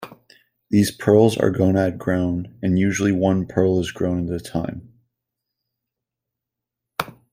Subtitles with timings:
[0.71, 4.91] These pearls are gonad grown, and usually one pearl is grown at a time.